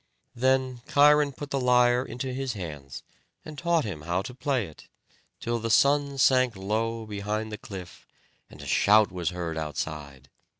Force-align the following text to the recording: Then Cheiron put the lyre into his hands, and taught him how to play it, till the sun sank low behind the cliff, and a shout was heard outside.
Then 0.33 0.81
Cheiron 0.91 1.31
put 1.31 1.51
the 1.51 1.59
lyre 1.59 2.01
into 2.03 2.33
his 2.33 2.53
hands, 2.53 3.03
and 3.45 3.55
taught 3.55 3.85
him 3.85 4.01
how 4.01 4.23
to 4.23 4.33
play 4.33 4.65
it, 4.65 4.87
till 5.39 5.59
the 5.59 5.69
sun 5.69 6.17
sank 6.17 6.55
low 6.55 7.05
behind 7.05 7.51
the 7.51 7.59
cliff, 7.59 8.07
and 8.49 8.63
a 8.63 8.65
shout 8.65 9.11
was 9.11 9.29
heard 9.29 9.57
outside. 9.59 10.31